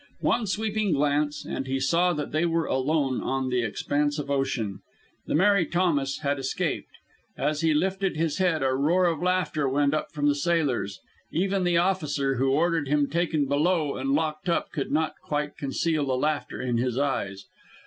One 0.21 0.47
sweeping 0.47 0.93
glance, 0.93 1.45
and 1.45 1.67
he 1.67 1.79
saw 1.79 2.11
that 2.13 2.31
they 2.31 2.43
were 2.43 2.65
alone 2.65 3.21
on 3.21 3.49
the 3.49 3.61
expanse 3.61 4.17
of 4.17 4.31
ocean. 4.31 4.79
The 5.27 5.35
Mary 5.35 5.63
Thomas 5.63 6.21
had 6.21 6.39
escaped. 6.39 6.89
As 7.37 7.61
he 7.61 7.75
lifted 7.75 8.17
his 8.17 8.39
head, 8.39 8.63
a 8.63 8.73
roar 8.73 9.05
of 9.05 9.21
laughter 9.21 9.69
went 9.69 9.93
up 9.93 10.11
from 10.11 10.27
the 10.27 10.33
sailors. 10.33 10.99
Even 11.31 11.63
the 11.65 11.77
officer, 11.77 12.37
who 12.37 12.49
ordered 12.49 12.87
him 12.87 13.11
taken 13.11 13.45
below 13.45 13.95
and 13.95 14.13
locked 14.13 14.49
up, 14.49 14.71
could 14.71 14.91
not 14.91 15.13
quite 15.23 15.55
conceal 15.55 16.07
the 16.07 16.17
laughter 16.17 16.59
in 16.59 16.77
his 16.77 16.97
eyes. 16.97 17.45